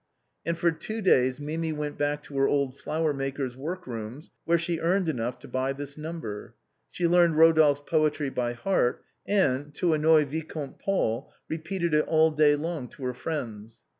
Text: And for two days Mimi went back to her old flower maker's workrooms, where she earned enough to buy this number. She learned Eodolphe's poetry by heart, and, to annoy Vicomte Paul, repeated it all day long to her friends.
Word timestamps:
And 0.47 0.57
for 0.57 0.71
two 0.71 0.99
days 1.03 1.39
Mimi 1.39 1.71
went 1.71 1.95
back 1.95 2.23
to 2.23 2.35
her 2.39 2.47
old 2.47 2.75
flower 2.75 3.13
maker's 3.13 3.55
workrooms, 3.55 4.31
where 4.45 4.57
she 4.57 4.79
earned 4.79 5.07
enough 5.07 5.37
to 5.41 5.47
buy 5.47 5.73
this 5.73 5.95
number. 5.95 6.55
She 6.89 7.07
learned 7.07 7.35
Eodolphe's 7.35 7.83
poetry 7.87 8.31
by 8.31 8.53
heart, 8.53 9.03
and, 9.27 9.75
to 9.75 9.93
annoy 9.93 10.25
Vicomte 10.25 10.79
Paul, 10.79 11.31
repeated 11.47 11.93
it 11.93 12.05
all 12.07 12.31
day 12.31 12.55
long 12.55 12.87
to 12.87 13.03
her 13.03 13.13
friends. 13.13 13.81